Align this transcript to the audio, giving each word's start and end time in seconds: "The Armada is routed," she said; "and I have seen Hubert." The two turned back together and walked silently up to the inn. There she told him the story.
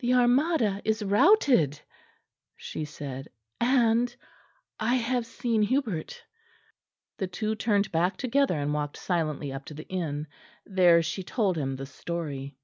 "The 0.00 0.12
Armada 0.14 0.82
is 0.84 1.04
routed," 1.04 1.80
she 2.56 2.84
said; 2.84 3.28
"and 3.60 4.12
I 4.80 4.96
have 4.96 5.24
seen 5.24 5.62
Hubert." 5.62 6.24
The 7.18 7.28
two 7.28 7.54
turned 7.54 7.92
back 7.92 8.16
together 8.16 8.58
and 8.58 8.74
walked 8.74 8.96
silently 8.96 9.52
up 9.52 9.64
to 9.66 9.74
the 9.74 9.86
inn. 9.86 10.26
There 10.64 11.00
she 11.00 11.22
told 11.22 11.56
him 11.56 11.76
the 11.76 11.86
story. 11.86 12.56